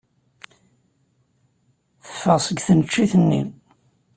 Teffeɣ 2.05 2.37
seg 2.45 2.57
tneččit-nni. 2.65 3.41